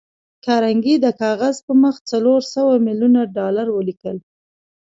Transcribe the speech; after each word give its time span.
کارنګي 0.45 0.95
د 0.99 1.05
کاغذ 1.21 1.55
پر 1.65 1.73
مخ 1.83 1.95
څلور 2.11 2.39
سوه 2.53 2.73
ميليونه 2.87 3.21
ډالر 3.37 3.67
ولیکل 3.71 4.17